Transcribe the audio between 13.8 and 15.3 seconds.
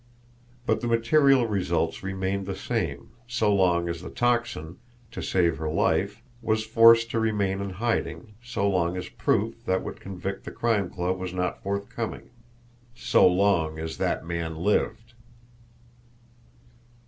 THAT MAN LIVED!